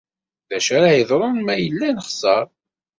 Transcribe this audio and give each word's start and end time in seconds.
D 0.49 0.51
acu 0.57 0.71
ara 0.77 0.97
yeḍrun 0.97 1.37
ma 1.41 1.55
yella 1.55 1.89
nexser? 1.95 2.45